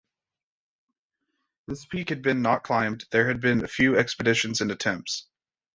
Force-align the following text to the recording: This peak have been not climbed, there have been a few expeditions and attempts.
This 1.67 1.85
peak 1.85 2.09
have 2.09 2.23
been 2.23 2.41
not 2.41 2.63
climbed, 2.63 3.05
there 3.11 3.27
have 3.27 3.39
been 3.39 3.63
a 3.63 3.67
few 3.67 3.99
expeditions 3.99 4.59
and 4.59 4.71
attempts. 4.71 5.27